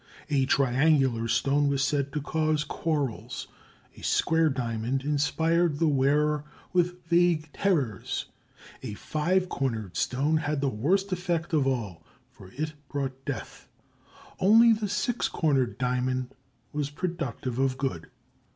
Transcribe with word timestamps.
A 0.31 0.47
triangular 0.47 1.27
stone 1.27 1.67
was 1.67 1.83
said 1.83 2.11
to 2.13 2.21
cause 2.21 2.63
quarrels, 2.63 3.45
a 3.95 4.01
square 4.01 4.49
diamond 4.49 5.03
inspired 5.03 5.77
the 5.77 5.87
wearer 5.87 6.43
with 6.73 7.05
vague 7.05 7.53
terrors; 7.53 8.25
a 8.81 8.95
five 8.95 9.47
cornered 9.47 9.95
stone 9.95 10.37
had 10.37 10.59
the 10.59 10.69
worst 10.69 11.11
effect 11.11 11.53
of 11.53 11.67
all, 11.67 12.03
for 12.31 12.49
it 12.53 12.73
brought 12.89 13.25
death; 13.25 13.67
only 14.39 14.73
the 14.73 14.89
six 14.89 15.27
cornered 15.27 15.77
diamond 15.77 16.33
was 16.73 16.89
productive 16.89 17.59
of 17.59 17.77
good. 17.77 18.07